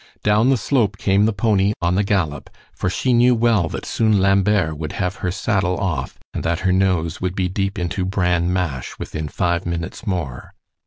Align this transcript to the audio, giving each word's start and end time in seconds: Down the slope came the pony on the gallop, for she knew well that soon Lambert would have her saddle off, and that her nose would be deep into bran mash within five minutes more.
Down 0.23 0.49
the 0.49 0.57
slope 0.57 0.97
came 0.97 1.27
the 1.27 1.31
pony 1.31 1.73
on 1.79 1.93
the 1.93 2.03
gallop, 2.03 2.49
for 2.73 2.89
she 2.89 3.13
knew 3.13 3.35
well 3.35 3.69
that 3.69 3.85
soon 3.85 4.19
Lambert 4.19 4.75
would 4.79 4.93
have 4.93 5.17
her 5.17 5.29
saddle 5.29 5.77
off, 5.77 6.17
and 6.33 6.43
that 6.43 6.61
her 6.61 6.71
nose 6.71 7.21
would 7.21 7.35
be 7.35 7.47
deep 7.47 7.77
into 7.77 8.03
bran 8.03 8.51
mash 8.51 8.97
within 8.97 9.27
five 9.27 9.63
minutes 9.63 10.07
more. 10.07 10.55